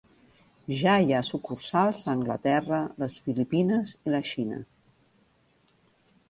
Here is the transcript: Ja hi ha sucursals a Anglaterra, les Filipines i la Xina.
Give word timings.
Ja 0.77 0.93
hi 1.01 1.11
ha 1.13 1.19
sucursals 1.27 1.99
a 2.07 2.11
Anglaterra, 2.13 2.79
les 3.05 3.19
Filipines 3.27 3.95
i 4.09 4.15
la 4.15 4.23
Xina. 4.31 4.59